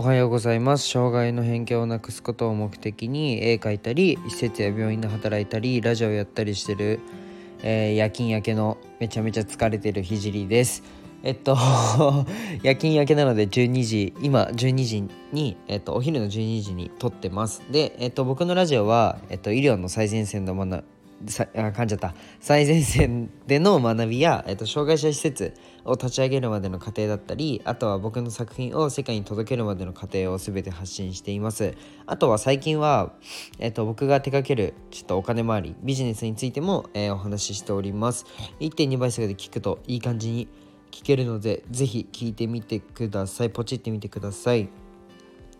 [0.00, 0.88] おはようございます。
[0.88, 7.00] 障害の偏見をなくすことを目的に絵描いたり施設や病院で働いたりラジオやったりしてる、
[7.62, 10.82] えー、夜勤明けのめちゃめちゃ疲れてるひじりです。
[11.22, 11.54] えっと
[12.64, 15.04] 夜勤明けなので12時今12時
[15.34, 17.62] に、えっと、お昼の12時に撮ってます。
[17.70, 20.82] で、えっと、僕のラジオは、えっと、医療の最前線の学
[21.26, 22.14] さあ噛んじゃった。
[22.40, 25.54] 最前線での学びや、えっと、障害者施設
[25.84, 31.74] を立ち上げるまでの過程だったりあとは僕の作品を世界に届けるまでの過程を全て発信しています。
[32.06, 33.12] あとは最近は、
[33.58, 38.24] えっと、僕が手掛けるちょっとお金回りビジネスについても、えー、お話ししております。
[38.60, 40.48] 1.2倍速で聞くといい感じに
[40.90, 43.50] 聞けるのでぜひ聞いてみてください。
[43.50, 44.68] ポチってみてください。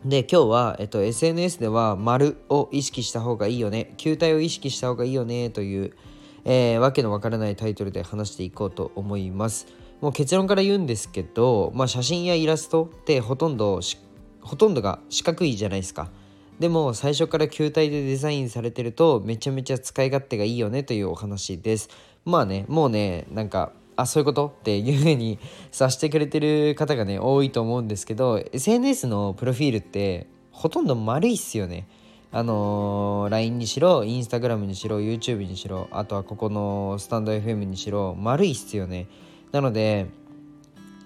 [0.05, 3.93] で今日は、えっと、SNS では丸を意識した方がいいよね。
[3.99, 5.93] 球体を意識した方がいいよねという、
[6.47, 9.67] えー、わけのわからないタイトルで話していこうと思います。
[10.01, 13.81] もう結論から言うんですけど、まあ、写真やイラストってほとんど
[14.41, 16.09] ほとんどが四角いじゃないですか。
[16.59, 21.91] でも最初から球体でデザインされてるとめちゃめちゃ使い勝手がいいよねというお話です。
[22.25, 24.47] まあねもうねなんかあそういうこと？
[24.49, 25.39] っていうふうに
[25.71, 31.87] 察してくれてる方がね多いと思うんですけど SNS のプロフィールってほとんど丸いっすよね。
[32.33, 39.09] あのー、LINE にしろ Instagram にしろ YouTube にしろあとはここのスタンド FM にしろ丸いっすよね。
[39.51, 40.07] なので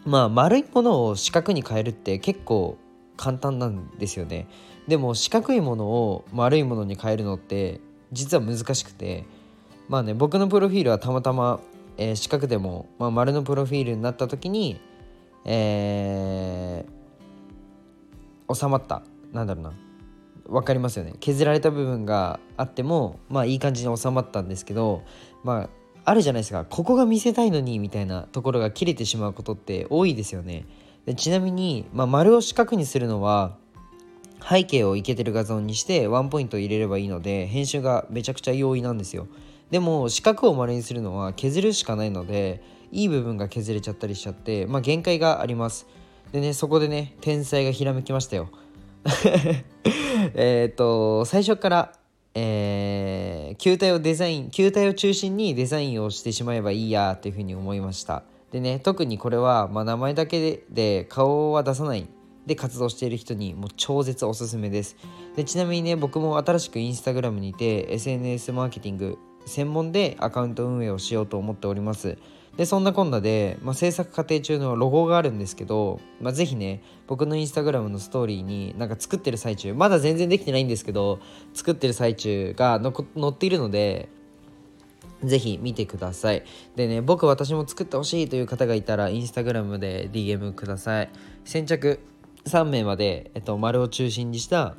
[0.05, 2.77] まあ丸いものを四角に変えるって結構
[3.17, 4.47] 簡単なんですよね。
[4.87, 7.81] でも四角いものを丸いものに変えるのって
[8.13, 9.25] 実は難しくて
[9.89, 11.61] まあね僕のプロフィールはたまたま
[11.97, 14.81] えー、四角でも、まあ、丸のプロフィールになった時に、
[15.45, 19.03] えー、収まった。
[19.33, 19.73] なんだろうな。
[20.47, 21.15] 分かりますよね。
[21.21, 25.03] 削られた部分があってもまあいい感じに収まったんですけど
[25.43, 25.71] まあ
[26.05, 26.67] あるじゃないですか。
[26.67, 30.67] ここが見せたいのにみたいなところが切れてしまうことって多いですよね。
[31.07, 33.57] でちなみに、まあ、丸を四角にするのは
[34.47, 39.27] 背景をイケてる画像にしてワンポイント入れればいいので編集がめちゃくちゃ容易なんですよ。
[39.71, 45.87] でも四角を丸にするのは削るしかないのでいい部分が削れちゃったりしちゃってまあ限界があります。
[46.33, 48.49] でねそこでね天才がひらめきましたよ。
[50.35, 51.93] えっと最初から
[52.37, 58.25] えー、球体をデザイン球体を中心にデザインをしてしまえばいいやっていうふうに思いました。
[58.51, 62.09] でね特にこれは、まあ、名前だけで顔は出さない。
[62.47, 64.97] で活動している人にもう超絶おすすめです。
[65.35, 72.19] でちなみにね僕も新しくインスタグラムにて SNS マーケティング専門でアカウント運営をしようと思っております
[72.57, 81.19] でそんなこんなで、まあ、制作過程中のロゴがあるんですけど、まあ、ぜひね僕のインスタグラムのストーリーになんか作ってる最中まだ全然できてないんですけど
[81.53, 84.09] 作ってる最中がの載っているので
[85.25, 86.45] ぜひ見てください。
[86.77, 91.11] でね、僕私も作ってほしいという方がいたら、インスタグラムで DM ください。
[91.45, 92.01] 先着
[92.45, 94.77] 3名まで、えっと、丸を中心にした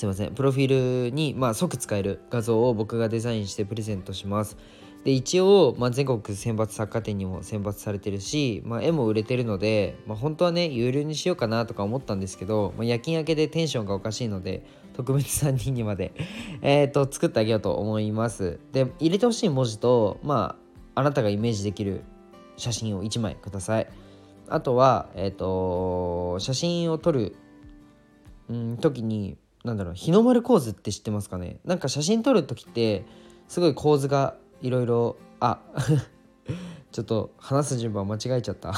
[0.00, 0.32] すいません。
[0.32, 4.56] プロフィールに、まあ、即使える画像を僕がデザインしてプレゼントします。
[5.04, 16.14] で一応、まあ、全国選抜作家展にも選抜されてるし、まあ、絵も売れてるので、まあ、本当はね有料にしようかなとか思ったんですけど、まあ、夜勤明けでテンションがおかしいので特別3人にまで
[16.62, 18.58] えっと作ってあげようと思います。
[18.72, 20.56] で入れてほしい文字とま
[20.94, 22.04] ああなたがイメージできる
[22.56, 23.86] 写真を1枚ください。
[24.48, 27.36] あとはえっ、ー、と写真を撮る、
[28.48, 31.60] うん、時になんだろう日の丸構図って知ってますかね？
[31.64, 33.04] なんか写真撮る時って
[33.48, 35.60] すごい構図がいろいろあ
[36.92, 38.72] ちょっと話す順番間違えちゃった。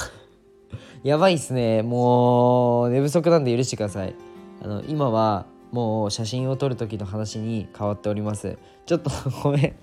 [1.03, 1.83] やばいっすね。
[1.83, 4.15] もう寝不足なんで許してください。
[4.63, 8.59] あの今はもう写真を撮る時の話に変わっております。
[8.87, 9.11] ちょっと
[9.43, 9.77] ごめ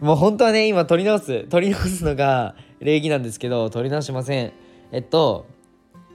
[0.00, 0.04] ん。
[0.04, 4.52] もう本当はね今撮り直す撮り直すのが礼儀なんですけど撮り直しません。
[4.92, 5.46] えっと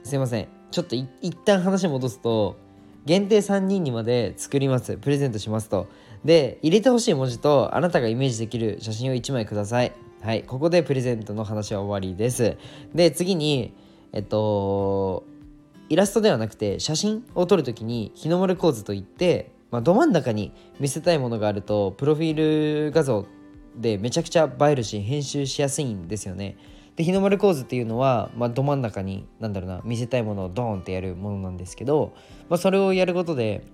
[0.02, 0.48] すいません。
[0.70, 1.08] ちょっと一
[1.44, 2.56] 旦話戻すと
[3.04, 4.96] 限定3人にまで作ります。
[4.96, 5.88] プレゼントしますと。
[6.24, 9.92] で入れてほしい文字とあなたがイメージできる写真を1枚ください。
[10.22, 12.56] はいここでプレゼントの話は終わりです。
[12.94, 13.74] で次に
[14.12, 15.24] えっと
[15.90, 23.26] イラストではなくて写真を撮るときに日の丸構図といって、まあ、ど真ん中に見せたいものがあるとプロフィール画像
[23.76, 26.56] でめちゃくちゃ映えるし編集しやすいんですよね。
[26.96, 32.14] で日の丸構図っていうのは、まあ、ど真ん中に何だろうな見せたいものをドーンってやるものなんですけど、
[32.48, 33.66] まあ、それをやることで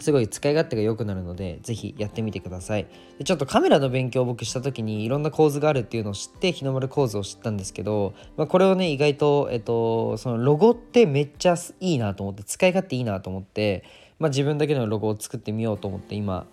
[0.00, 2.88] すごい使い勝手が良くなるので是非やってみてください。
[3.18, 13.84] でちょっとカメラの勉強を僕した時にいろんな構図があるっていうのを知って日の丸構図を知ったんですけど、まあ、これをね意外と、えっと、そのロゴってめっちゃいいなと思って使い勝手いいなと思って、
[14.18, 16.46] まあ、自分だけのロゴを作ってみようと思って今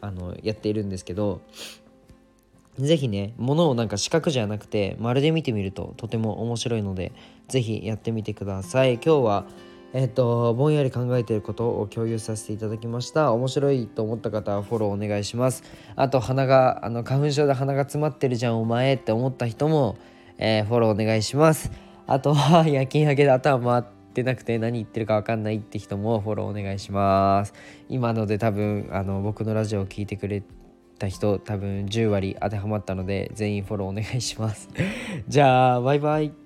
[0.00, 1.42] あのやっているんですけど
[2.78, 7.12] 是非ねものをなんか四角じゃなくて丸で見てみるととても面白いので
[7.48, 8.94] 是非やってみてください。
[8.94, 9.46] 今日は
[9.92, 13.32] えっ、とぼんやり考えていることを共有させていただきました。
[13.32, 15.64] 面白いと思った方はフォローお願いします。
[15.96, 19.98] あと鼻があの花粉症で鼻が詰まってるじゃんお前って思った人も、
[20.38, 21.72] えー、フォローお願いします。
[22.06, 23.84] あとは 夜勤明けで頭回っ
[24.14, 27.52] てなくて何言ってるか分かんないって人もフォローお願いします。
[27.88, 30.44] 今ので多分あの僕のラジオを聴いてくれ
[31.00, 34.68] た人多分10割当てはまったので全員フォローお願いします。
[35.26, 36.39] じゃあバイバイ。